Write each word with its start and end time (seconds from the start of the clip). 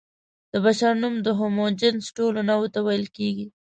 د 0.51 0.53
بشر 0.65 0.93
نوم 1.01 1.15
د 1.25 1.27
هومو 1.37 1.65
جنس 1.79 2.05
ټولو 2.17 2.39
نوعو 2.49 2.67
ته 2.73 2.79
ویل 2.85 3.05
کېږي. 3.17 3.47